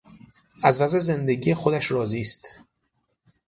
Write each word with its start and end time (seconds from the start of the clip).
از 0.63 0.81
وضع 0.81 0.99
زندگی 0.99 1.53
خودش 1.53 1.91
راضی 1.91 2.19
است. 2.19 2.63